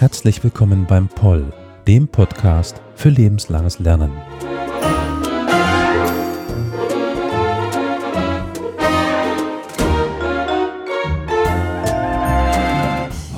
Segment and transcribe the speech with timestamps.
[0.00, 1.52] Herzlich willkommen beim Poll,
[1.86, 4.10] dem Podcast für lebenslanges Lernen.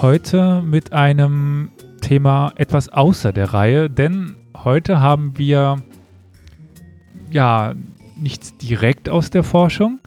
[0.00, 1.70] Heute mit einem
[2.12, 5.82] Thema etwas außer der Reihe, denn heute haben wir
[7.30, 7.74] ja
[8.16, 9.98] nichts direkt aus der Forschung.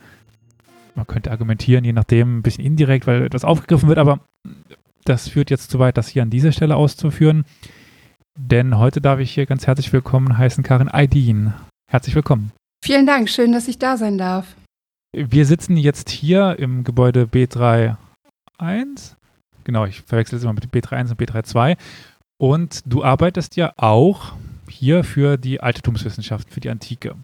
[0.94, 4.20] Man könnte argumentieren, je nachdem, ein bisschen indirekt, weil etwas aufgegriffen wird, aber
[5.04, 7.44] das führt jetzt zu weit, das hier an dieser Stelle auszuführen.
[8.38, 11.56] Denn heute darf ich hier ganz herzlich willkommen heißen Karin Aydin.
[11.90, 12.52] Herzlich willkommen.
[12.84, 14.56] Vielen Dank, schön, dass ich da sein darf.
[15.12, 17.98] Wir sitzen jetzt hier im Gebäude B31.
[19.66, 21.78] Genau, ich verwechsel es immer mit B31 und B32.
[22.38, 24.34] Und du arbeitest ja auch
[24.70, 27.16] hier für die Altertumswissenschaft, für die Antike.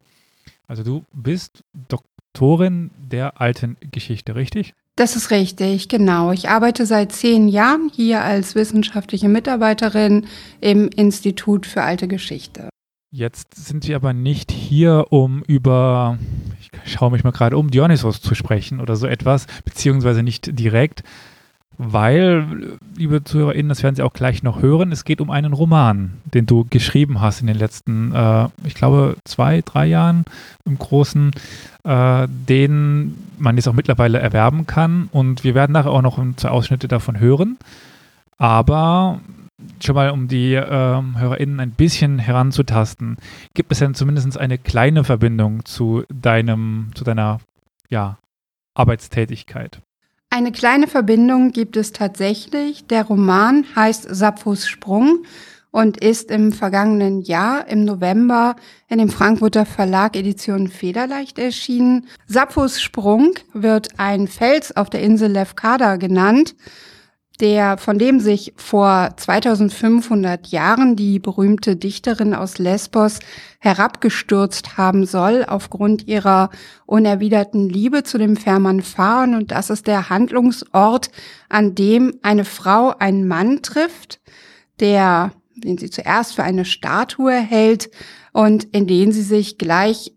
[0.68, 4.74] Also du bist Doktorin der alten Geschichte, richtig?
[4.96, 6.32] Das ist richtig, genau.
[6.32, 10.28] Ich arbeite seit zehn Jahren hier als wissenschaftliche Mitarbeiterin
[10.60, 12.70] im Institut für alte Geschichte.
[13.14, 16.18] Jetzt sind wir aber nicht hier, um über,
[16.60, 21.04] ich schaue mich mal gerade um, Dionysos zu sprechen oder so etwas, beziehungsweise nicht direkt,
[21.84, 26.14] weil, liebe ZuhörerInnen, das werden Sie auch gleich noch hören, es geht um einen Roman,
[26.26, 30.26] den du geschrieben hast in den letzten, äh, ich glaube, zwei, drei Jahren
[30.64, 31.32] im Großen,
[31.84, 35.10] äh, den man jetzt auch mittlerweile erwerben kann.
[35.12, 37.58] Und wir werden nachher auch noch zwei Ausschnitte davon hören.
[38.38, 39.20] Aber
[39.84, 43.18] schon mal, um die äh, HörerInnen ein bisschen heranzutasten,
[43.56, 47.40] gibt es denn zumindest eine kleine Verbindung zu deinem, zu deiner,
[47.90, 48.20] ja,
[48.76, 49.82] Arbeitstätigkeit?
[50.34, 52.88] Eine kleine Verbindung gibt es tatsächlich.
[52.88, 55.26] Der Roman heißt Sapphos Sprung
[55.72, 58.56] und ist im vergangenen Jahr im November
[58.88, 62.08] in dem Frankfurter Verlag Edition Federleicht erschienen.
[62.28, 66.56] Sapphos Sprung wird ein Fels auf der Insel Lefkada genannt
[67.42, 73.20] der, von dem sich vor 2500 Jahren die berühmte Dichterin aus Lesbos
[73.60, 76.52] herabgestürzt haben soll aufgrund ihrer
[76.86, 79.36] unerwiderten Liebe zu dem Fährmann Pharaon.
[79.36, 81.10] Und das ist der Handlungsort,
[81.50, 84.22] an dem eine Frau einen Mann trifft,
[84.80, 87.90] der, den sie zuerst für eine Statue hält
[88.34, 90.14] und in den sie sich gleich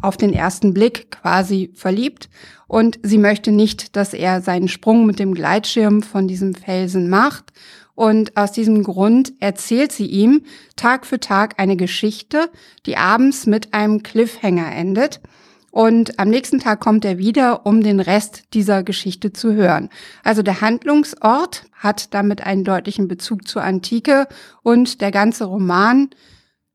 [0.00, 2.28] auf den ersten Blick quasi verliebt
[2.66, 7.52] und sie möchte nicht, dass er seinen Sprung mit dem Gleitschirm von diesem Felsen macht.
[7.94, 10.42] Und aus diesem Grund erzählt sie ihm
[10.74, 12.50] Tag für Tag eine Geschichte,
[12.86, 15.20] die abends mit einem Cliffhanger endet.
[15.70, 19.88] Und am nächsten Tag kommt er wieder, um den Rest dieser Geschichte zu hören.
[20.22, 24.28] Also der Handlungsort hat damit einen deutlichen Bezug zur Antike
[24.62, 26.10] und der ganze Roman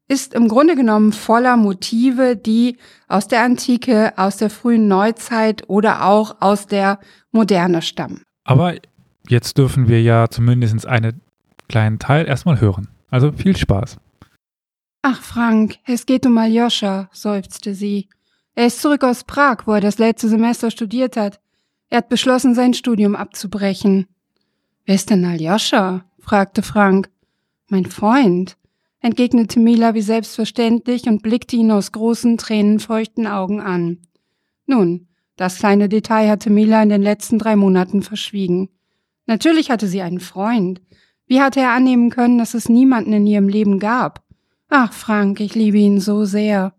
[0.10, 2.78] ist im Grunde genommen voller Motive, die
[3.08, 7.00] aus der Antike, aus der frühen Neuzeit oder auch aus der
[7.32, 8.24] Moderne stammen.
[8.44, 8.76] Aber
[9.28, 11.22] jetzt dürfen wir ja zumindest einen
[11.70, 12.88] kleinen Teil erstmal hören.
[13.12, 13.98] Also viel Spaß.
[15.04, 18.10] Ach, Frank, es geht um Aljoscha, seufzte sie.
[18.56, 21.40] Er ist zurück aus Prag, wo er das letzte Semester studiert hat.
[21.90, 24.08] Er hat beschlossen, sein Studium abzubrechen.
[24.86, 26.04] Wer ist denn Aljoscha?
[26.20, 27.10] fragte Frank.
[27.68, 28.58] Mein Freund
[29.02, 34.00] entgegnete Mila wie selbstverständlich und blickte ihn aus großen, tränenfeuchten Augen an.
[34.66, 38.70] Nun, das kleine Detail hatte Mila in den letzten drei Monaten verschwiegen.
[39.26, 40.82] Natürlich hatte sie einen Freund.
[41.28, 44.24] Wie hatte er annehmen können, dass es niemanden in ihrem Leben gab?
[44.68, 46.74] Ach, Frank, ich liebe ihn so sehr.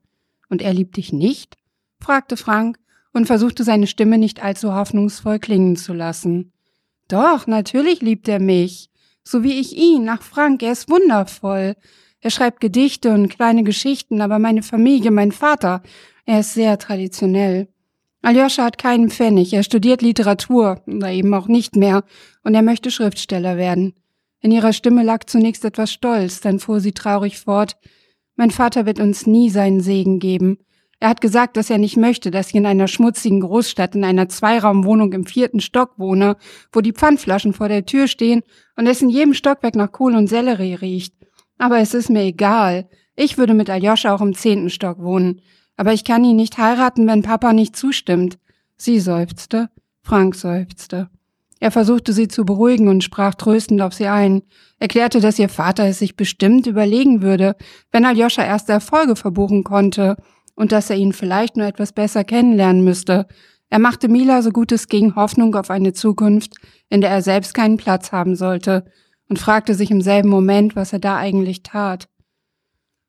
[0.49, 1.57] Und er liebt dich nicht?
[2.01, 2.79] fragte Frank
[3.13, 6.53] und versuchte seine Stimme nicht allzu hoffnungsvoll klingen zu lassen.
[7.09, 8.91] Doch, natürlich liebt er mich.
[9.25, 10.09] So wie ich ihn.
[10.09, 11.77] Ach, Frank, er ist wundervoll.
[12.21, 15.83] Er schreibt Gedichte und kleine Geschichten, aber meine Familie, mein Vater,
[16.27, 17.69] er ist sehr traditionell.
[18.23, 22.05] Aljoscha hat keinen Pfennig, er studiert Literatur, oder eben auch nicht mehr,
[22.45, 23.95] und er möchte Schriftsteller werden.
[24.43, 27.77] In ihrer Stimme lag zunächst etwas Stolz, dann fuhr sie traurig fort.
[28.37, 30.59] Mein Vater wird uns nie seinen Segen geben.
[30.99, 34.29] Er hat gesagt, dass er nicht möchte, dass ich in einer schmutzigen Großstadt in einer
[34.29, 36.37] Zweiraumwohnung im vierten Stock wohne,
[36.73, 38.43] wo die Pfandflaschen vor der Tür stehen
[38.77, 41.15] und es in jedem Stockwerk nach Kohl und Sellerie riecht.
[41.61, 42.89] Aber es ist mir egal.
[43.17, 45.43] Ich würde mit Aljoscha auch im zehnten Stock wohnen.
[45.77, 48.39] Aber ich kann ihn nicht heiraten, wenn Papa nicht zustimmt.
[48.79, 49.69] Sie seufzte.
[50.03, 51.11] Frank seufzte.
[51.61, 54.41] Er versuchte sie zu beruhigen und sprach tröstend auf sie ein,
[54.79, 57.57] erklärte, dass ihr Vater es sich bestimmt überlegen würde,
[57.93, 60.17] wenn Aljoscha erste Erfolge verbuchen konnte
[60.55, 63.27] und dass er ihn vielleicht nur etwas besser kennenlernen müsste.
[63.69, 66.55] Er machte Mila so gut es ging Hoffnung auf eine Zukunft,
[66.89, 68.87] in der er selbst keinen Platz haben sollte
[69.31, 72.09] und fragte sich im selben Moment, was er da eigentlich tat.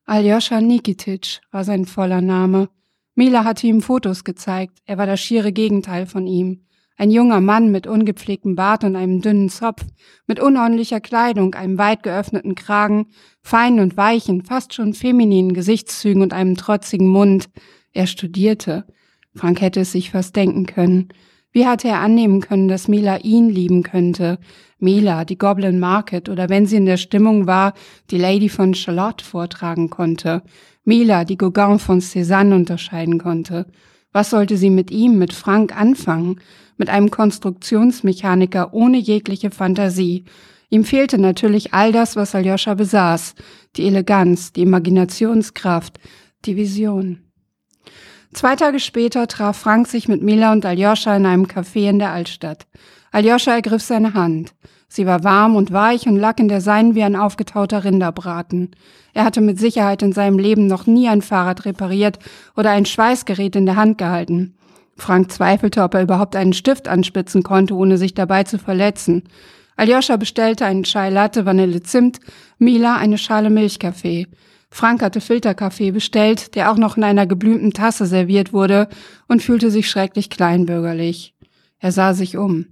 [0.05, 2.69] Aljoscha Nikitic war sein voller Name.
[3.15, 6.65] Mila hatte ihm Fotos gezeigt, er war das schiere Gegenteil von ihm.
[6.95, 9.83] Ein junger Mann mit ungepflegtem Bart und einem dünnen Zopf,
[10.27, 13.07] mit unordentlicher Kleidung, einem weit geöffneten Kragen,
[13.41, 17.49] feinen und weichen, fast schon femininen Gesichtszügen und einem trotzigen Mund.
[17.93, 18.85] Er studierte.
[19.33, 21.09] Frank hätte es sich fast denken können.
[21.53, 24.39] Wie hatte er annehmen können, dass Mila ihn lieben könnte?
[24.79, 27.73] Mila, die Goblin Market, oder wenn sie in der Stimmung war,
[28.09, 30.43] die Lady von Charlotte vortragen konnte.
[30.85, 33.67] Mila, die Gauguin von Cézanne unterscheiden konnte.
[34.13, 36.39] Was sollte sie mit ihm, mit Frank anfangen?
[36.77, 40.25] Mit einem Konstruktionsmechaniker ohne jegliche Fantasie.
[40.69, 43.35] Ihm fehlte natürlich all das, was Aljoscha besaß.
[43.75, 45.99] Die Eleganz, die Imaginationskraft,
[46.45, 47.30] die Vision.
[48.33, 52.11] Zwei Tage später traf Frank sich mit Mila und Aljoscha in einem Café in der
[52.11, 52.65] Altstadt.
[53.11, 54.53] Aljoscha ergriff seine Hand.
[54.87, 58.71] Sie war warm und weich und lag in der Seinen wie ein aufgetauter Rinderbraten.
[59.13, 62.19] Er hatte mit Sicherheit in seinem Leben noch nie ein Fahrrad repariert
[62.55, 64.55] oder ein Schweißgerät in der Hand gehalten.
[64.95, 69.23] Frank zweifelte, ob er überhaupt einen Stift anspitzen konnte, ohne sich dabei zu verletzen.
[69.75, 72.19] Aljoscha bestellte einen Chai Latte Vanille Zimt,
[72.59, 74.27] Mila eine Schale Milchkaffee.
[74.73, 78.87] Frank hatte Filterkaffee bestellt, der auch noch in einer geblümten Tasse serviert wurde
[79.27, 81.35] und fühlte sich schrecklich kleinbürgerlich.
[81.79, 82.67] Er sah sich um.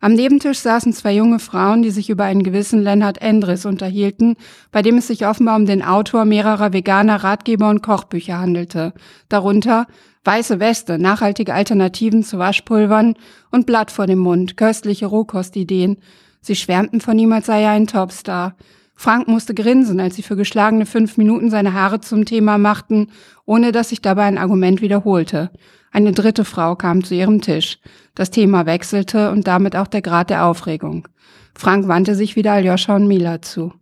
[0.00, 4.36] Am Nebentisch saßen zwei junge Frauen, die sich über einen gewissen Lennart Endres unterhielten,
[4.70, 8.92] bei dem es sich offenbar um den Autor mehrerer veganer Ratgeber und Kochbücher handelte.
[9.28, 9.86] Darunter
[10.24, 13.14] weiße Weste, nachhaltige Alternativen zu Waschpulvern
[13.50, 15.96] und Blatt vor dem Mund, köstliche Rohkostideen.
[16.40, 18.56] Sie schwärmten von ihm, als sei er ein Topstar.
[18.96, 23.08] Frank musste grinsen, als sie für geschlagene fünf Minuten seine Haare zum Thema machten,
[23.44, 25.50] ohne dass sich dabei ein Argument wiederholte.
[25.90, 27.78] Eine dritte Frau kam zu ihrem Tisch.
[28.14, 31.08] Das Thema wechselte und damit auch der Grad der Aufregung.
[31.54, 33.72] Frank wandte sich wieder Aljoscha und Mila zu.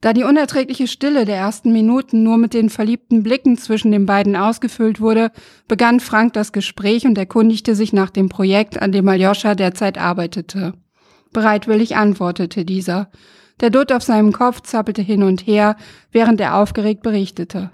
[0.00, 4.36] Da die unerträgliche Stille der ersten Minuten nur mit den verliebten Blicken zwischen den beiden
[4.36, 5.30] ausgefüllt wurde,
[5.66, 10.74] begann Frank das Gespräch und erkundigte sich nach dem Projekt, an dem Aljoscha derzeit arbeitete.
[11.32, 13.10] Bereitwillig antwortete dieser.
[13.60, 15.76] Der Dutt auf seinem Kopf zappelte hin und her,
[16.12, 17.70] während er aufgeregt berichtete.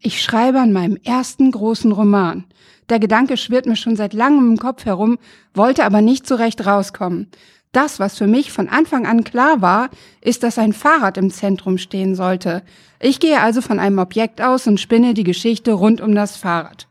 [0.00, 2.44] Ich schreibe an meinem ersten großen Roman.
[2.88, 5.18] Der Gedanke schwirrt mir schon seit langem im Kopf herum,
[5.54, 7.30] wollte aber nicht so recht rauskommen.
[7.72, 9.90] Das, was für mich von Anfang an klar war,
[10.22, 12.62] ist, dass ein Fahrrad im Zentrum stehen sollte.
[13.00, 16.88] Ich gehe also von einem Objekt aus und spinne die Geschichte rund um das Fahrrad.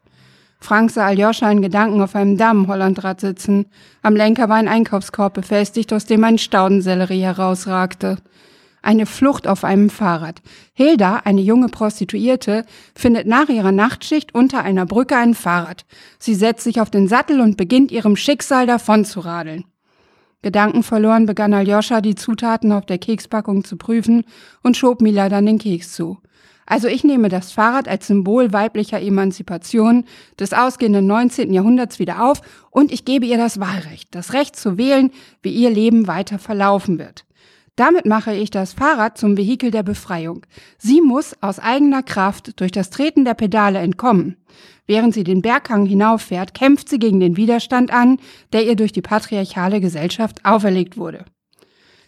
[0.66, 3.68] Frank sah Aljoscha in Gedanken auf einem Damenhollandrad sitzen.
[4.02, 8.18] Am Lenker war ein Einkaufskorb befestigt, aus dem ein Staudensellerie herausragte.
[8.82, 10.42] Eine Flucht auf einem Fahrrad.
[10.74, 12.66] Hilda, eine junge Prostituierte,
[12.96, 15.86] findet nach ihrer Nachtschicht unter einer Brücke ein Fahrrad.
[16.18, 19.66] Sie setzt sich auf den Sattel und beginnt ihrem Schicksal davonzuradeln.
[20.42, 24.24] Gedankenverloren begann Aljoscha, die Zutaten auf der Kekspackung zu prüfen
[24.64, 26.18] und schob Mila dann den Keks zu.
[26.66, 30.06] Also ich nehme das Fahrrad als Symbol weiblicher Emanzipation
[30.40, 31.54] des ausgehenden 19.
[31.54, 32.42] Jahrhunderts wieder auf
[32.72, 35.12] und ich gebe ihr das Wahlrecht, das Recht zu wählen,
[35.44, 37.26] wie ihr Leben weiter verlaufen wird.
[37.76, 40.46] Damit mache ich das Fahrrad zum Vehikel der Befreiung.
[40.78, 44.38] Sie muss aus eigener Kraft durch das Treten der Pedale entkommen.
[44.88, 48.18] Während sie den Berghang hinauffährt, kämpft sie gegen den Widerstand an,
[48.54, 51.26] der ihr durch die patriarchale Gesellschaft auferlegt wurde.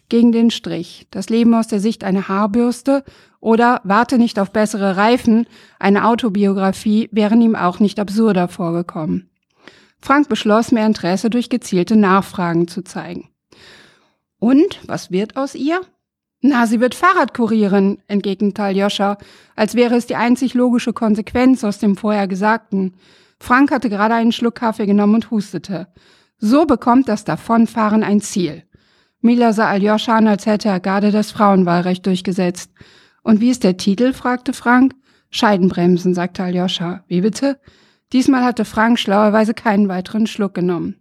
[0.09, 3.03] Gegen den Strich, das Leben aus der Sicht einer Haarbürste
[3.47, 5.47] oder Warte nicht auf bessere Reifen,
[5.79, 9.29] eine Autobiografie wären ihm auch nicht absurder vorgekommen.
[10.01, 13.29] Frank beschloss, mehr Interesse durch gezielte Nachfragen zu zeigen.
[14.37, 15.79] Und was wird aus ihr?
[16.41, 19.17] Na, sie wird Fahrradkurierin, entgegnete Aljoscha,
[19.55, 22.95] als wäre es die einzig logische Konsequenz aus dem vorher Gesagten.
[23.39, 25.87] Frank hatte gerade einen Schluck Kaffee genommen und hustete.
[26.37, 28.63] So bekommt das Davonfahren ein Ziel.
[29.21, 32.71] Mila sah Aljoscha an, als hätte er gerade das Frauenwahlrecht durchgesetzt.
[33.27, 34.13] Und wie ist der Titel?
[34.13, 34.95] fragte Frank.
[35.31, 37.03] Scheidenbremsen, sagte Aljoscha.
[37.09, 37.59] Wie bitte?
[38.13, 40.95] Diesmal hatte Frank schlauerweise keinen weiteren Schluck genommen.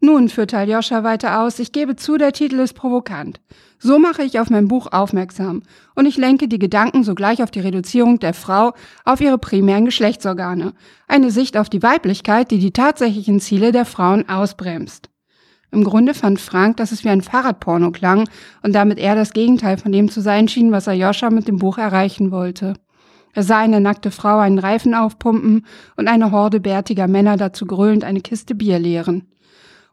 [0.00, 3.38] Nun, führte Aljoscha weiter aus, ich gebe zu, der Titel ist provokant.
[3.78, 5.62] So mache ich auf mein Buch aufmerksam
[5.94, 8.72] und ich lenke die Gedanken sogleich auf die Reduzierung der Frau
[9.04, 10.72] auf ihre primären Geschlechtsorgane.
[11.06, 15.11] Eine Sicht auf die Weiblichkeit, die die tatsächlichen Ziele der Frauen ausbremst.
[15.72, 18.28] Im Grunde fand Frank, dass es wie ein Fahrradporno klang
[18.62, 21.78] und damit eher das Gegenteil von dem zu sein schien, was Ayosha mit dem Buch
[21.78, 22.74] erreichen wollte.
[23.32, 25.64] Er sah eine nackte Frau einen Reifen aufpumpen
[25.96, 29.28] und eine Horde bärtiger Männer dazu gröhlend eine Kiste Bier leeren.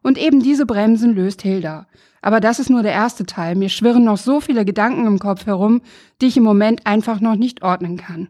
[0.02, 1.88] Und eben diese Bremsen löst Hilda.
[2.22, 3.56] Aber das ist nur der erste Teil.
[3.56, 5.82] Mir schwirren noch so viele Gedanken im Kopf herum,
[6.22, 8.28] die ich im Moment einfach noch nicht ordnen kann.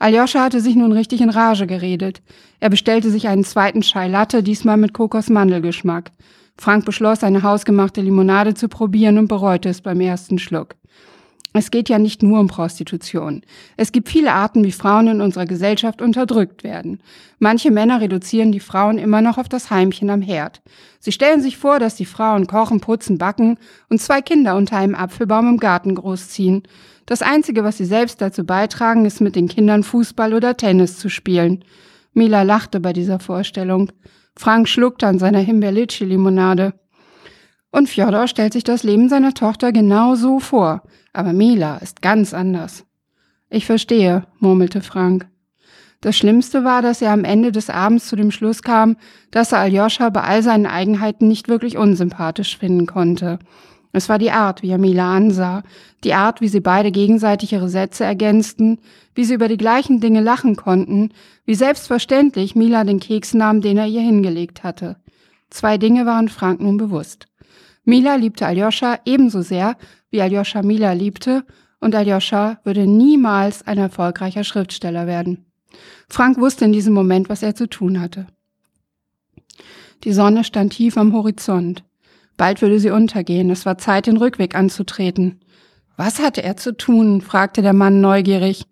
[0.00, 2.22] Aljoscha hatte sich nun richtig in Rage geredet.
[2.58, 6.10] Er bestellte sich einen zweiten Chai Latte, diesmal mit Kokosmandelgeschmack.
[6.58, 10.74] Frank beschloss, eine hausgemachte Limonade zu probieren und bereute es beim ersten Schluck.
[11.58, 13.42] Es geht ja nicht nur um Prostitution.
[13.78, 17.00] Es gibt viele Arten, wie Frauen in unserer Gesellschaft unterdrückt werden.
[17.38, 20.60] Manche Männer reduzieren die Frauen immer noch auf das Heimchen am Herd.
[21.00, 23.58] Sie stellen sich vor, dass die Frauen kochen, putzen, backen
[23.88, 26.62] und zwei Kinder unter einem Apfelbaum im Garten großziehen.
[27.06, 31.08] Das Einzige, was sie selbst dazu beitragen, ist mit den Kindern Fußball oder Tennis zu
[31.08, 31.64] spielen.
[32.12, 33.92] Mila lachte bei dieser Vorstellung.
[34.36, 36.74] Frank schluckte an seiner Himbeerlitschi-Limonade.
[37.70, 40.82] Und Fjodor stellt sich das Leben seiner Tochter genau so vor.
[41.12, 42.84] Aber Mila ist ganz anders.
[43.48, 45.28] Ich verstehe, murmelte Frank.
[46.00, 48.96] Das Schlimmste war, dass er am Ende des Abends zu dem Schluss kam,
[49.30, 53.38] dass er Aljoscha bei all seinen Eigenheiten nicht wirklich unsympathisch finden konnte.
[53.92, 55.62] Es war die Art, wie er Mila ansah,
[56.04, 58.78] die Art, wie sie beide gegenseitig ihre Sätze ergänzten,
[59.14, 61.10] wie sie über die gleichen Dinge lachen konnten,
[61.44, 64.96] wie selbstverständlich Mila den Keks nahm, den er ihr hingelegt hatte.
[65.50, 67.26] Zwei Dinge waren Frank nun bewusst.
[67.84, 69.76] Mila liebte Aljoscha ebenso sehr,
[70.10, 71.44] wie Aljoscha Mila liebte,
[71.80, 75.46] und Aljoscha würde niemals ein erfolgreicher Schriftsteller werden.
[76.08, 78.26] Frank wusste in diesem Moment, was er zu tun hatte.
[80.04, 81.84] Die Sonne stand tief am Horizont.
[82.36, 85.40] Bald würde sie untergehen, es war Zeit, den Rückweg anzutreten.
[85.96, 87.22] Was hatte er zu tun?
[87.22, 88.66] fragte der Mann neugierig.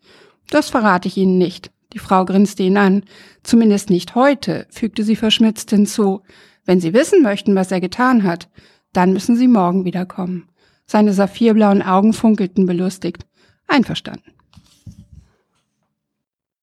[0.50, 1.70] Das verrate ich Ihnen nicht.
[1.94, 3.04] Die Frau grinste ihn an.
[3.42, 6.22] Zumindest nicht heute, fügte sie verschmitzt hinzu.
[6.66, 8.48] Wenn Sie wissen möchten, was er getan hat,
[8.92, 10.48] dann müssen Sie morgen wiederkommen.
[10.86, 13.26] Seine saphirblauen Augen funkelten belustigt.
[13.66, 14.32] Einverstanden.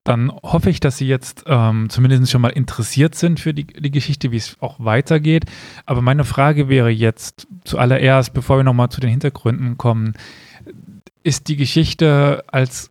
[0.04, 3.92] Dann hoffe ich, dass Sie jetzt ähm, zumindest schon mal interessiert sind für die, die
[3.92, 5.46] Geschichte, wie es auch weitergeht.
[5.86, 10.14] Aber meine Frage wäre jetzt zuallererst, bevor wir nochmal zu den Hintergründen kommen,
[11.24, 12.90] ist die Geschichte als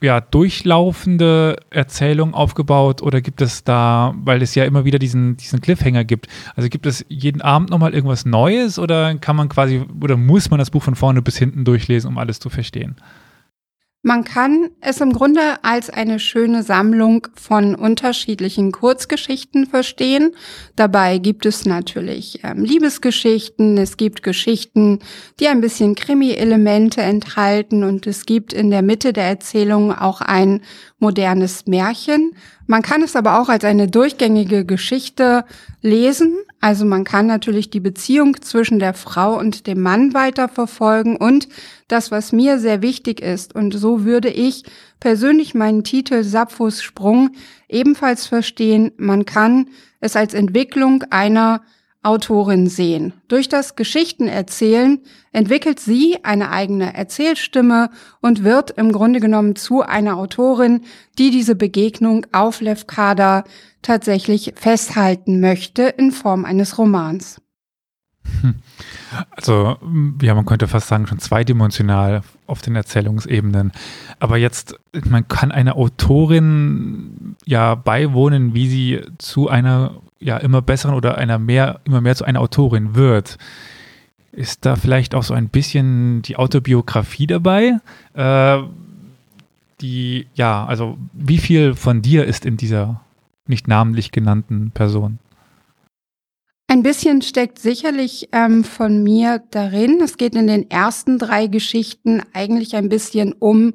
[0.00, 5.60] ja, durchlaufende Erzählung aufgebaut oder gibt es da, weil es ja immer wieder diesen, diesen
[5.60, 10.16] Cliffhanger gibt, also gibt es jeden Abend nochmal irgendwas Neues oder kann man quasi oder
[10.16, 12.96] muss man das Buch von vorne bis hinten durchlesen, um alles zu verstehen?
[14.02, 20.36] Man kann es im Grunde als eine schöne Sammlung von unterschiedlichen Kurzgeschichten verstehen.
[20.76, 25.00] Dabei gibt es natürlich ähm, Liebesgeschichten, es gibt Geschichten,
[25.40, 30.60] die ein bisschen Krimi-Elemente enthalten und es gibt in der Mitte der Erzählung auch ein
[31.00, 32.34] modernes Märchen.
[32.70, 35.46] Man kann es aber auch als eine durchgängige Geschichte
[35.80, 36.36] lesen.
[36.60, 41.48] Also man kann natürlich die Beziehung zwischen der Frau und dem Mann weiterverfolgen und
[41.88, 44.64] das, was mir sehr wichtig ist, und so würde ich
[45.00, 47.30] persönlich meinen Titel Sapphos Sprung
[47.68, 49.68] ebenfalls verstehen, man kann
[50.00, 51.62] es als Entwicklung einer
[52.02, 53.12] Autorin sehen.
[53.26, 55.00] Durch das Geschichtenerzählen
[55.32, 57.90] entwickelt sie eine eigene Erzählstimme
[58.20, 60.82] und wird im Grunde genommen zu einer Autorin,
[61.18, 63.44] die diese Begegnung auf Lefkada
[63.82, 67.40] tatsächlich festhalten möchte in Form eines Romans.
[69.30, 69.76] Also,
[70.20, 73.72] ja, man könnte fast sagen, schon zweidimensional auf den Erzählungsebenen.
[74.20, 74.78] Aber jetzt,
[75.08, 81.38] man kann einer Autorin ja beiwohnen, wie sie zu einer ja immer besseren oder einer
[81.38, 83.38] mehr, immer mehr zu einer Autorin wird.
[84.32, 87.78] Ist da vielleicht auch so ein bisschen die Autobiografie dabei?
[88.14, 88.58] Äh,
[89.80, 93.00] die, ja, also wie viel von dir ist in dieser
[93.46, 95.18] nicht namentlich genannten Person?
[96.70, 100.00] Ein bisschen steckt sicherlich ähm, von mir darin.
[100.02, 103.72] Es geht in den ersten drei Geschichten eigentlich ein bisschen um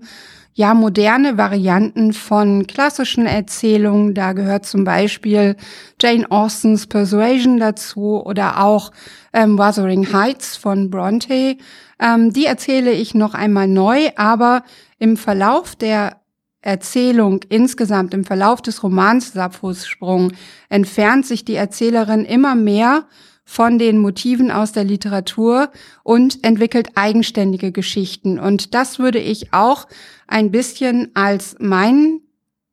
[0.54, 4.14] ja moderne Varianten von klassischen Erzählungen.
[4.14, 5.56] Da gehört zum Beispiel
[6.02, 8.92] Jane Austens Persuasion dazu oder auch
[9.34, 11.58] ähm, Wuthering Heights von Bronte.
[12.00, 14.64] Ähm, die erzähle ich noch einmal neu, aber
[15.00, 16.18] im Verlauf der
[16.62, 20.32] Erzählung insgesamt, im Verlauf des Romans Sapphos Sprung,
[20.70, 23.06] entfernt sich die Erzählerin immer mehr
[23.46, 25.72] von den Motiven aus der Literatur
[26.04, 28.40] und entwickelt eigenständige Geschichten.
[28.40, 29.88] Und das würde ich auch
[30.28, 32.22] ein bisschen als meinen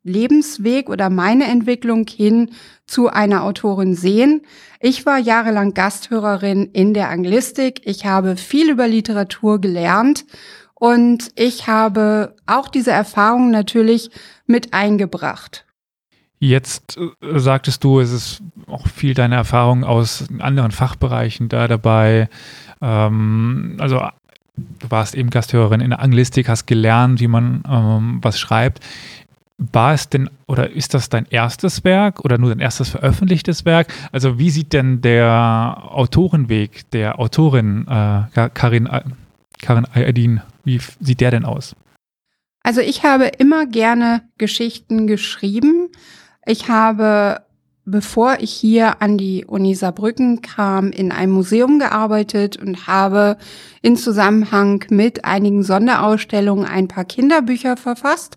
[0.02, 2.50] Lebensweg oder meine Entwicklung hin
[2.86, 4.42] zu einer Autorin sehen.
[4.80, 7.82] Ich war jahrelang Gasthörerin in der Anglistik.
[7.84, 10.24] Ich habe viel über Literatur gelernt
[10.74, 14.10] und ich habe auch diese Erfahrung natürlich
[14.46, 15.66] mit eingebracht.
[16.42, 22.30] Jetzt äh, sagtest du, es ist auch viel deine Erfahrung aus anderen Fachbereichen da dabei.
[22.80, 24.00] Ähm, also
[24.56, 28.80] du warst eben Gasthörerin in der Anglistik, hast gelernt, wie man ähm, was schreibt.
[29.59, 33.92] War es denn oder ist das dein erstes Werk oder nur dein erstes veröffentlichtes Werk?
[34.11, 39.02] Also wie sieht denn der Autorenweg der Autorin äh, Karin, äh,
[39.61, 41.76] Karin Aydin, wie sieht der denn aus?
[42.62, 45.88] Also ich habe immer gerne Geschichten geschrieben.
[46.47, 47.42] Ich habe
[47.90, 53.37] bevor ich hier an die Uni Saarbrücken kam, in einem Museum gearbeitet und habe
[53.82, 58.37] in Zusammenhang mit einigen Sonderausstellungen ein paar Kinderbücher verfasst.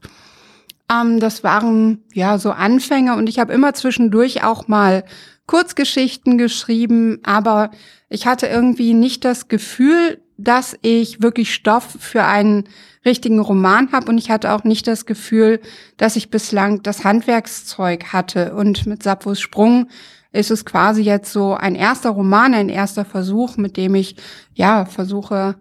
[0.92, 5.04] Ähm, das waren ja so Anfänge und ich habe immer zwischendurch auch mal
[5.46, 7.72] Kurzgeschichten geschrieben, aber
[8.10, 12.66] ich hatte irgendwie nicht das Gefühl, dass ich wirklich Stoff für einen
[13.06, 15.60] richtigen Roman habe und ich hatte auch nicht das Gefühl,
[15.98, 18.56] dass ich bislang das Handwerkszeug hatte.
[18.56, 19.88] Und mit Sapphos Sprung
[20.32, 24.16] ist es quasi jetzt so ein erster Roman, ein erster Versuch, mit dem ich
[24.54, 25.56] ja versuche,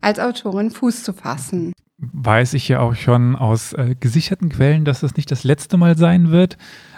[0.00, 1.72] als Autorin Fuß zu fassen.
[1.98, 5.98] Weiß ich ja auch schon aus äh, gesicherten Quellen, dass das nicht das letzte Mal
[5.98, 6.56] sein wird.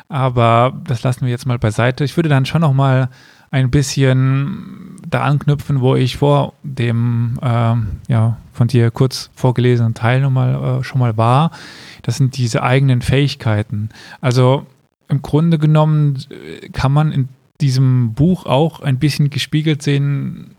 [0.08, 2.04] Aber das lassen wir jetzt mal beiseite.
[2.04, 3.08] Ich würde dann schon noch mal
[3.52, 10.22] ein bisschen da anknüpfen, wo ich vor dem ähm, ja, von dir kurz vorgelesenen Teil
[10.22, 11.52] noch mal, äh, schon mal war.
[12.00, 13.90] Das sind diese eigenen Fähigkeiten.
[14.20, 14.66] Also
[15.08, 17.28] im Grunde genommen äh, kann man in
[17.60, 20.52] diesem Buch auch ein bisschen gespiegelt sehen,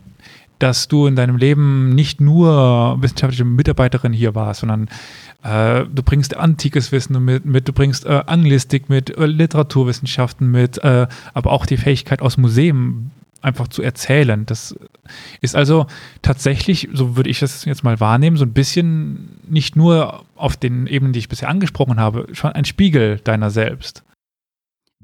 [0.63, 4.87] dass du in deinem Leben nicht nur wissenschaftliche Mitarbeiterin hier warst, sondern
[5.43, 10.77] äh, du bringst antikes Wissen mit, mit du bringst äh, Anglistik mit, äh, Literaturwissenschaften mit,
[10.77, 14.45] äh, aber auch die Fähigkeit aus Museen einfach zu erzählen.
[14.45, 14.73] Das
[15.41, 15.85] ist also
[16.21, 20.87] tatsächlich, so würde ich das jetzt mal wahrnehmen, so ein bisschen nicht nur auf den
[20.87, 24.03] Ebenen, die ich bisher angesprochen habe, schon ein Spiegel deiner selbst.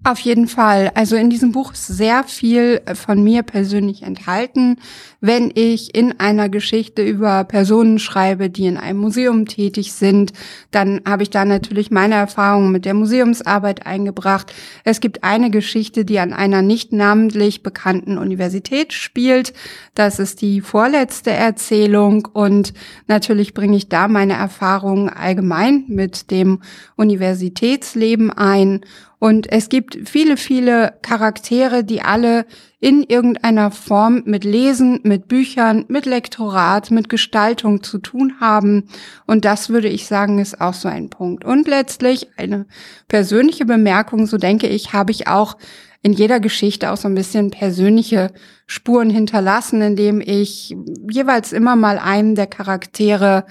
[0.06, 0.92] Auf jeden Fall.
[0.96, 4.78] Also in diesem Buch ist sehr viel äh, von mir persönlich enthalten.
[5.20, 10.32] Wenn ich in einer Geschichte über Personen schreibe, die in einem Museum tätig sind,
[10.72, 14.54] dann habe ich da natürlich meine Erfahrungen mit der Museumsarbeit eingebracht.
[14.86, 19.52] Es gibt eine Geschichte, die an einer nicht namentlich bekannten Universität spielt.
[19.96, 22.74] Das ist die vorletzte Erzählung und
[23.08, 26.62] natürlich bringe ich da meine Erfahrungen allgemein mit dem
[26.96, 28.80] Universitätsleben ein
[29.20, 32.46] und es gibt viele, viele Charaktere, die alle
[32.80, 38.88] in irgendeiner Form mit Lesen, mit Büchern, mit Lektorat, mit Gestaltung zu tun haben.
[39.28, 41.44] Und das würde ich sagen, ist auch so ein Punkt.
[41.44, 42.66] Und letztlich eine
[43.10, 45.58] persönliche Bemerkung, so denke ich, habe ich auch
[46.02, 48.32] in jeder Geschichte auch so ein bisschen persönliche
[48.68, 50.74] Spuren hinterlassen, indem ich
[51.12, 53.46] jeweils immer mal einem der Charaktere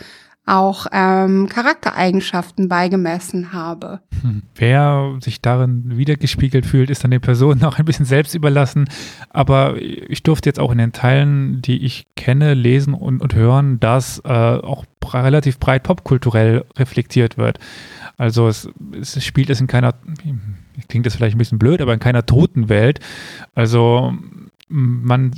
[0.48, 4.00] auch ähm, Charaktereigenschaften beigemessen habe.
[4.22, 4.42] Hm.
[4.54, 8.88] Wer sich darin wiedergespiegelt fühlt, ist dann den Personen auch ein bisschen selbst überlassen.
[9.30, 13.78] Aber ich durfte jetzt auch in den Teilen, die ich kenne, lesen und, und hören,
[13.80, 17.58] dass äh, auch relativ breit popkulturell reflektiert wird.
[18.16, 18.68] Also es,
[19.00, 19.94] es spielt es in keiner,
[20.88, 23.00] klingt das vielleicht ein bisschen blöd, aber in keiner toten Welt.
[23.54, 24.12] Also
[24.68, 25.32] man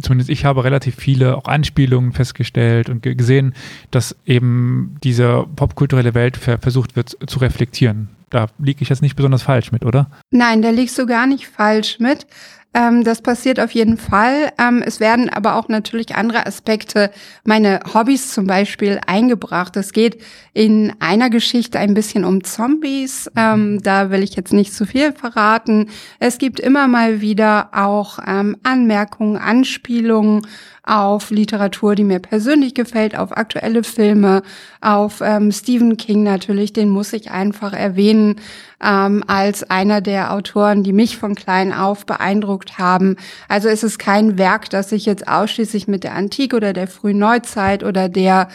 [0.00, 3.54] zumindest ich habe relativ viele auch Anspielungen festgestellt und gesehen,
[3.90, 8.08] dass eben diese popkulturelle Welt versucht wird zu reflektieren.
[8.30, 10.08] Da liege ich jetzt nicht besonders falsch mit, oder?
[10.30, 12.26] Nein, da liegst du gar nicht falsch mit.
[12.72, 14.52] Ähm, das passiert auf jeden Fall.
[14.58, 17.10] Ähm, es werden aber auch natürlich andere Aspekte,
[17.44, 19.76] meine Hobbys zum Beispiel, eingebracht.
[19.76, 23.28] Es geht in einer Geschichte ein bisschen um Zombies.
[23.34, 25.88] Ähm, da will ich jetzt nicht zu viel verraten.
[26.20, 30.42] Es gibt immer mal wieder auch ähm, Anmerkungen, Anspielungen
[30.90, 34.42] auf Literatur, die mir persönlich gefällt, auf aktuelle Filme,
[34.80, 38.40] auf ähm, Stephen King natürlich, den muss ich einfach erwähnen
[38.82, 43.16] ähm, als einer der Autoren, die mich von klein auf beeindruckt haben.
[43.46, 47.18] Also es ist kein Werk, das sich jetzt ausschließlich mit der Antike oder der frühen
[47.18, 48.48] Neuzeit oder der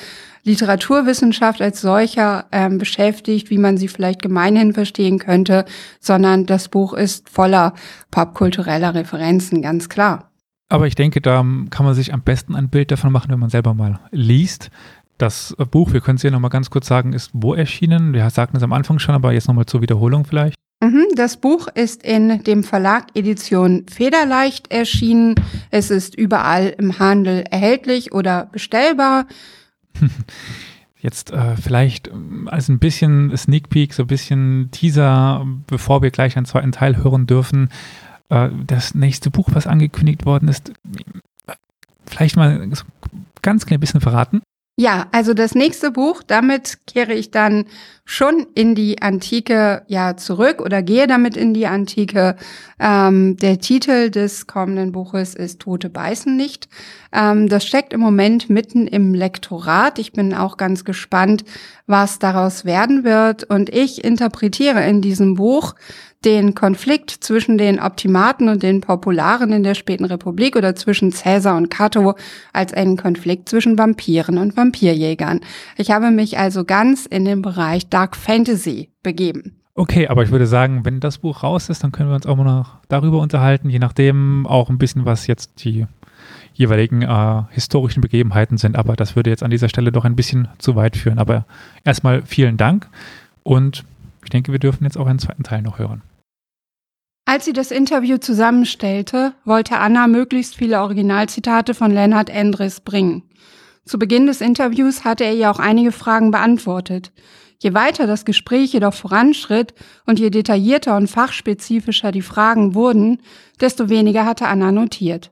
[0.43, 5.63] Literaturwissenschaft als solcher ähm, beschäftigt, wie man sie vielleicht gemeinhin verstehen könnte,
[6.01, 7.73] sondern das Buch ist voller
[8.11, 10.34] popkultureller Referenzen, ganz klar.
[10.69, 13.49] Aber ich denke, da kann man sich am besten ein Bild davon machen, wenn man
[13.49, 14.71] selber mal liest.
[15.17, 18.13] Das Buch, wir können es hier nochmal ganz kurz sagen, ist wo erschienen?
[18.13, 20.55] Wir sagten es am Anfang schon, aber jetzt nochmal zur Wiederholung vielleicht.
[20.81, 25.35] Mhm, das Buch ist in dem Verlag Edition Federleicht erschienen.
[25.71, 29.27] Es ist überall im Handel erhältlich oder bestellbar.
[30.97, 36.09] Jetzt äh, vielleicht ähm, als ein bisschen Sneak Peek, so ein bisschen Teaser, bevor wir
[36.09, 40.71] gleich einen zweiten Teil hören dürfen äh, das nächste Buch, was angekündigt worden ist,
[42.05, 42.69] vielleicht mal
[43.41, 44.41] ganz klein bisschen verraten?
[44.77, 47.63] Ja, also das nächste Buch, damit kehre ich dann
[48.03, 52.35] schon in die Antike ja zurück oder gehe damit in die Antike.
[52.77, 56.67] Ähm, der Titel des kommenden Buches ist Tote beißen nicht.
[57.13, 59.97] Ähm, das steckt im Moment mitten im Lektorat.
[59.97, 61.45] Ich bin auch ganz gespannt,
[61.87, 63.45] was daraus werden wird.
[63.45, 65.75] Und ich interpretiere in diesem Buch
[66.25, 71.55] den Konflikt zwischen den Optimaten und den Popularen in der späten Republik oder zwischen Caesar
[71.55, 72.15] und Cato
[72.51, 75.41] als einen Konflikt zwischen Vampiren und Vampirjägern.
[75.77, 79.61] Ich habe mich also ganz in den Bereich Dark Fantasy begeben.
[79.75, 82.37] Okay, aber ich würde sagen, wenn das Buch raus ist, dann können wir uns auch
[82.37, 85.85] mal noch darüber unterhalten, je nachdem auch ein bisschen, was jetzt die
[86.53, 88.77] jeweiligen äh, historischen Begebenheiten sind.
[88.77, 91.19] Aber das würde jetzt an dieser Stelle doch ein bisschen zu weit führen.
[91.19, 91.45] Aber
[91.83, 92.87] erstmal vielen Dank
[93.43, 93.83] und
[94.23, 96.01] ich denke, wir dürfen jetzt auch einen zweiten Teil noch hören.
[97.27, 103.23] Als sie das Interview zusammenstellte, wollte Anna möglichst viele Originalzitate von Leonhard Endres bringen.
[103.83, 107.11] Zu Beginn des Interviews hatte er ihr auch einige Fragen beantwortet.
[107.57, 109.73] Je weiter das Gespräch jedoch voranschritt
[110.05, 113.19] und je detaillierter und fachspezifischer die Fragen wurden,
[113.59, 115.31] desto weniger hatte Anna notiert.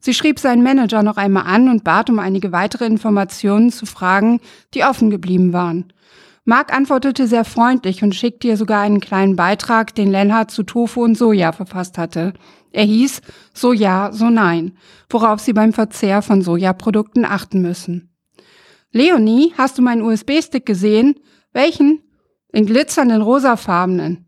[0.00, 4.40] Sie schrieb seinen Manager noch einmal an und bat um einige weitere Informationen zu Fragen,
[4.74, 5.92] die offen geblieben waren.
[6.44, 11.04] Mark antwortete sehr freundlich und schickte ihr sogar einen kleinen Beitrag, den Lenhard zu Tofu
[11.04, 12.32] und Soja verfasst hatte.
[12.72, 13.20] Er hieß
[13.54, 14.76] So ja, so nein,
[15.08, 18.12] worauf sie beim Verzehr von Sojaprodukten achten müssen.
[18.90, 21.14] Leonie, hast du meinen USB-Stick gesehen?
[21.52, 22.02] Welchen?
[22.52, 24.26] Den glitzernden rosafarbenen.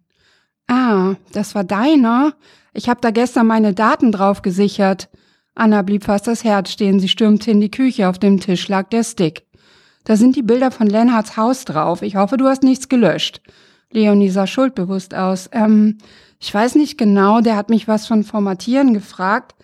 [0.69, 2.35] Ah, das war deiner?
[2.73, 5.11] Ich habe da gestern meine Daten drauf gesichert.
[5.55, 7.01] Anna blieb fast das Herz stehen.
[7.01, 8.09] Sie stürmte in die Küche.
[8.09, 9.44] Auf dem Tisch lag der Stick.
[10.05, 12.03] Da sind die Bilder von Lenhards Haus drauf.
[12.03, 13.41] Ich hoffe, du hast nichts gelöscht.
[13.91, 15.49] Leonie sah schuldbewusst aus.
[15.53, 15.99] Ähm,
[16.39, 19.55] ich weiß nicht genau, der hat mich was von Formatieren gefragt.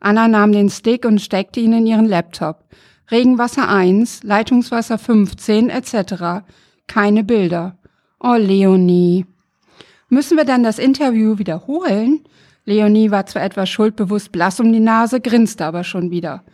[0.00, 2.64] Anna nahm den Stick und steckte ihn in ihren Laptop.
[3.10, 6.44] Regenwasser 1, Leitungswasser 15 etc.
[6.86, 7.76] Keine Bilder.
[8.20, 9.26] Oh, Leonie.
[10.08, 12.20] Müssen wir dann das Interview wiederholen?
[12.64, 16.44] Leonie war zwar etwas schuldbewusst blass um die Nase, grinste aber schon wieder.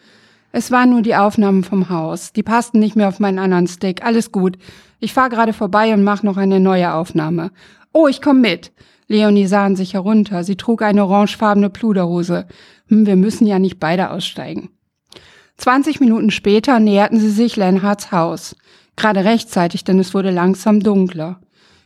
[0.59, 2.33] Es waren nur die Aufnahmen vom Haus.
[2.33, 4.03] Die passten nicht mehr auf meinen anderen Stick.
[4.03, 4.57] Alles gut.
[5.01, 7.51] Ich fahr gerade vorbei und mach noch eine neue Aufnahme.
[7.93, 8.73] Oh, ich komm mit.
[9.07, 10.45] Leonie sah an sich herunter.
[10.45, 12.47] Sie trug eine orangefarbene Pluderhose.
[12.89, 14.71] Hm, wir müssen ja nicht beide aussteigen.
[15.59, 18.57] 20 Minuten später näherten sie sich Lenhards Haus.
[18.97, 21.39] Gerade rechtzeitig, denn es wurde langsam dunkler.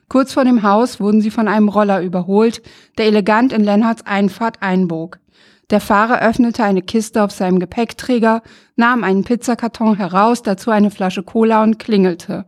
[0.08, 2.62] Kurz vor dem Haus wurden sie von einem Roller überholt,
[2.98, 5.18] der elegant in Lenhards Einfahrt einbog.
[5.70, 8.42] Der Fahrer öffnete eine Kiste auf seinem Gepäckträger,
[8.74, 12.44] nahm einen Pizzakarton heraus, dazu eine Flasche Cola und klingelte.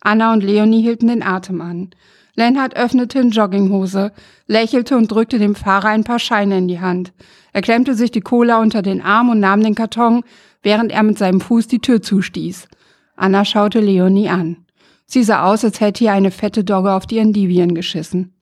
[0.00, 1.90] Anna und Leonie hielten den Atem an.
[2.34, 4.10] Lenhard öffnete in Jogginghose,
[4.48, 7.12] lächelte und drückte dem Fahrer ein paar Scheine in die Hand.
[7.52, 10.24] Er klemmte sich die Cola unter den Arm und nahm den Karton,
[10.62, 12.66] während er mit seinem Fuß die Tür zustieß.
[13.14, 14.66] Anna schaute Leonie an.
[15.06, 18.33] Sie sah aus, als hätte ihr eine fette Dogge auf die Endivien geschissen.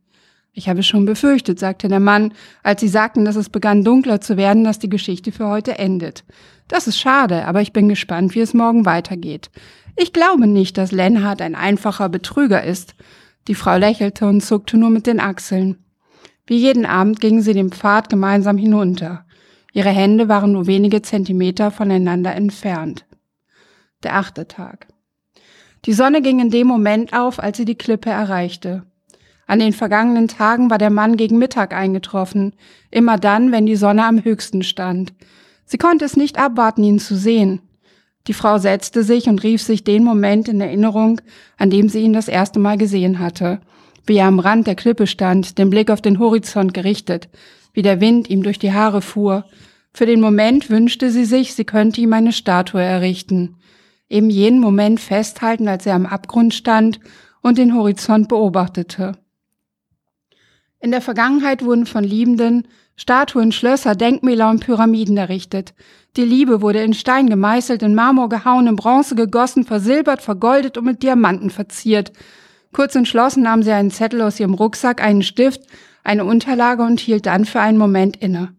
[0.55, 4.37] Ich habe schon befürchtet, sagte der Mann, als sie sagten, dass es begann dunkler zu
[4.37, 6.25] werden, dass die Geschichte für heute endet.
[6.69, 9.51] Das ist schade, aber ich bin gespannt, wie es morgen weitergeht.
[9.97, 12.95] Ich glaube nicht, dass Lenhard ein einfacher Betrüger ist.
[13.49, 15.79] Die Frau lächelte und zuckte nur mit den Achseln.
[16.47, 19.25] Wie jeden Abend gingen sie den Pfad gemeinsam hinunter.
[19.73, 23.07] Ihre Hände waren nur wenige Zentimeter voneinander entfernt.
[24.03, 24.87] Der achte Tag.
[25.87, 28.85] Die Sonne ging in dem Moment auf, als sie die Klippe erreichte.
[29.47, 32.55] An den vergangenen Tagen war der Mann gegen Mittag eingetroffen,
[32.91, 35.13] immer dann, wenn die Sonne am höchsten stand.
[35.65, 37.61] Sie konnte es nicht abwarten, ihn zu sehen.
[38.29, 41.21] Die Frau setzte sich und rief sich den Moment in Erinnerung,
[41.57, 43.61] an dem sie ihn das erste Mal gesehen hatte,
[44.07, 47.29] wie er am Rand der Klippe stand, den Blick auf den Horizont gerichtet,
[47.73, 49.45] wie der Wind ihm durch die Haare fuhr.
[49.93, 53.57] Für den Moment wünschte sie sich, sie könnte ihm eine Statue errichten.
[54.09, 57.01] Eben jenen Moment festhalten, als er am Abgrund stand
[57.41, 59.13] und den Horizont beobachtete.
[60.83, 62.67] In der Vergangenheit wurden von Liebenden
[62.97, 65.75] Statuen, Schlösser, Denkmäler und Pyramiden errichtet.
[66.17, 70.85] Die Liebe wurde in Stein gemeißelt, in Marmor gehauen, in Bronze gegossen, versilbert, vergoldet und
[70.85, 72.13] mit Diamanten verziert.
[72.73, 75.63] Kurz entschlossen nahm sie einen Zettel aus ihrem Rucksack, einen Stift,
[76.03, 78.53] eine Unterlage und hielt dann für einen Moment inne.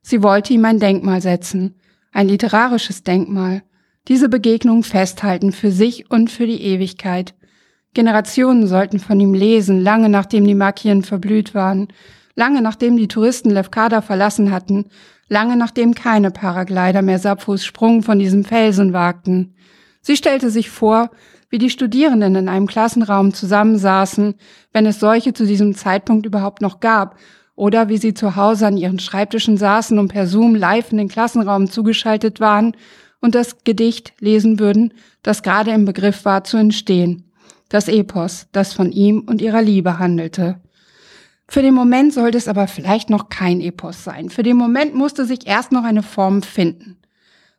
[0.00, 1.74] Sie wollte ihm ein Denkmal setzen,
[2.12, 3.64] ein literarisches Denkmal.
[4.06, 7.34] Diese Begegnung festhalten für sich und für die Ewigkeit.
[7.94, 11.88] Generationen sollten von ihm lesen, lange nachdem die Makien verblüht waren,
[12.34, 14.86] lange nachdem die Touristen Lefkada verlassen hatten,
[15.28, 19.54] lange nachdem keine Paraglider mehr Sapphos Sprung von diesem Felsen wagten.
[20.00, 21.10] Sie stellte sich vor,
[21.50, 24.34] wie die Studierenden in einem Klassenraum zusammensaßen,
[24.72, 27.16] wenn es solche zu diesem Zeitpunkt überhaupt noch gab,
[27.56, 31.08] oder wie sie zu Hause an ihren Schreibtischen saßen und per Zoom live in den
[31.08, 32.76] Klassenraum zugeschaltet waren
[33.20, 37.23] und das Gedicht lesen würden, das gerade im Begriff war zu entstehen
[37.74, 40.60] das Epos, das von ihm und ihrer Liebe handelte.
[41.48, 44.30] Für den Moment sollte es aber vielleicht noch kein Epos sein.
[44.30, 46.96] Für den Moment musste sich erst noch eine Form finden.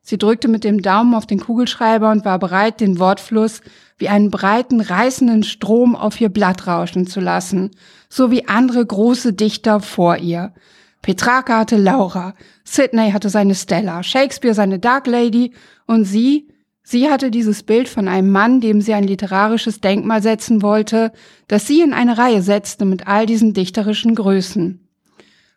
[0.01, 3.61] Sie drückte mit dem Daumen auf den Kugelschreiber und war bereit, den Wortfluss
[3.97, 7.71] wie einen breiten, reißenden Strom auf ihr Blatt rauschen zu lassen,
[8.07, 10.53] so wie andere große Dichter vor ihr.
[11.01, 15.53] Petrarca hatte Laura, Sidney hatte seine Stella, Shakespeare seine Dark Lady
[15.87, 16.47] und sie,
[16.87, 21.11] Sie hatte dieses Bild von einem Mann, dem sie ein literarisches Denkmal setzen wollte,
[21.47, 24.87] das sie in eine Reihe setzte mit all diesen dichterischen Größen.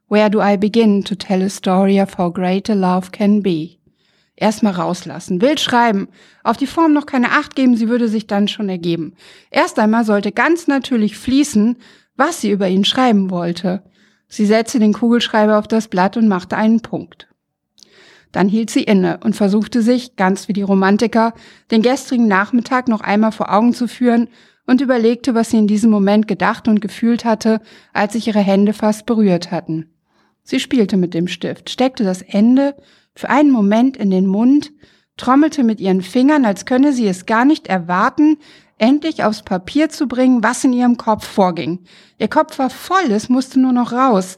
[0.09, 3.77] Where do I begin to tell a story of how great a love can be?
[4.37, 6.09] Erstmal rauslassen, wild schreiben,
[6.45, 9.13] auf die Form noch keine Acht geben, sie würde sich dann schon ergeben.
[9.51, 11.77] Erst einmal sollte ganz natürlich fließen,
[12.17, 13.83] was sie über ihn schreiben wollte.
[14.29, 17.28] Sie setzte den Kugelschreiber auf das Blatt und machte einen Punkt.
[18.33, 21.33] Dann hielt sie inne und versuchte sich, ganz wie die Romantiker,
[21.71, 24.29] den gestrigen Nachmittag noch einmal vor Augen zu führen
[24.67, 27.61] und überlegte, was sie in diesem Moment gedacht und gefühlt hatte,
[27.93, 29.91] als sich ihre Hände fast berührt hatten.
[30.43, 32.77] Sie spielte mit dem Stift, steckte das Ende
[33.15, 34.73] für einen Moment in den Mund,
[35.17, 38.39] trommelte mit ihren Fingern, als könne sie es gar nicht erwarten,
[38.79, 41.81] endlich aufs Papier zu bringen, was in ihrem Kopf vorging.
[42.19, 44.37] Ihr Kopf war voll, es musste nur noch raus.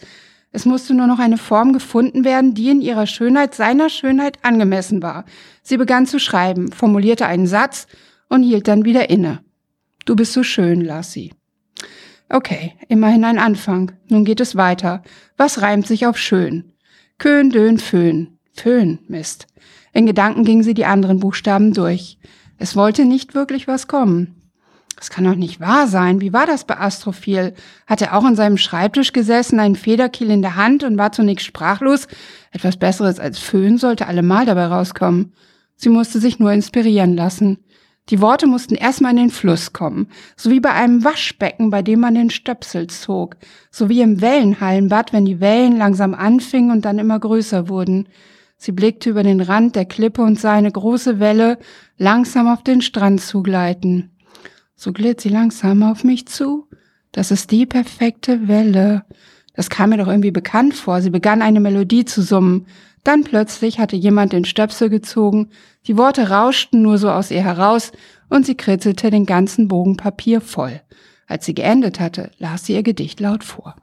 [0.53, 5.03] Es musste nur noch eine Form gefunden werden, die in ihrer Schönheit seiner Schönheit angemessen
[5.03, 5.25] war.
[5.63, 7.87] Sie begann zu schreiben, formulierte einen Satz
[8.29, 9.45] und hielt dann wieder inne.
[10.07, 11.33] Du bist so schön, Lassie.
[12.29, 13.93] Okay, immerhin ein Anfang.
[14.09, 15.03] Nun geht es weiter.
[15.37, 16.73] Was reimt sich auf schön?
[17.19, 18.39] Köhn, Dön, Föhn.
[18.53, 19.47] Föhn, Mist.
[19.93, 22.19] In Gedanken ging sie die anderen Buchstaben durch.
[22.57, 24.40] Es wollte nicht wirklich was kommen.
[25.01, 26.21] Das kann doch nicht wahr sein.
[26.21, 27.55] Wie war das bei Astrophil?
[27.87, 31.47] Hat er auch an seinem Schreibtisch gesessen, einen Federkiel in der Hand und war zunächst
[31.47, 32.07] sprachlos?
[32.53, 35.33] Etwas Besseres als Föhn sollte allemal dabei rauskommen.
[35.75, 37.61] Sie musste sich nur inspirieren lassen.
[38.11, 42.01] Die Worte mussten erstmal in den Fluss kommen, so wie bei einem Waschbecken, bei dem
[42.01, 43.37] man den Stöpsel zog,
[43.71, 48.07] so wie im Wellenhallenbad, wenn die Wellen langsam anfingen und dann immer größer wurden.
[48.59, 51.59] Sie blickte über den Rand der Klippe und sah eine große Welle
[51.97, 54.11] langsam auf den Strand zugleiten.
[54.83, 56.67] So glitt sie langsam auf mich zu.
[57.13, 59.05] Das ist die perfekte Welle.
[59.53, 61.03] Das kam mir doch irgendwie bekannt vor.
[61.03, 62.65] Sie begann eine Melodie zu summen.
[63.05, 65.51] Dann plötzlich hatte jemand den Stöpsel gezogen,
[65.87, 67.93] die Worte rauschten nur so aus ihr heraus
[68.31, 70.81] und sie kritzelte den ganzen Bogen Papier voll.
[71.27, 73.77] Als sie geendet hatte, las sie ihr Gedicht laut vor.